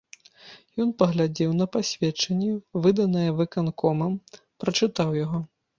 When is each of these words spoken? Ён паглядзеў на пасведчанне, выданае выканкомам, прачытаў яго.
Ён 0.85 0.89
паглядзеў 1.01 1.51
на 1.59 1.67
пасведчанне, 1.77 2.49
выданае 2.87 3.29
выканкомам, 3.43 4.21
прачытаў 4.65 5.09
яго. 5.25 5.39